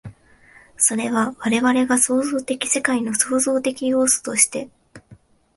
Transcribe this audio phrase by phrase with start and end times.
[0.77, 4.67] それは我々が創造的世界の創造的要素として、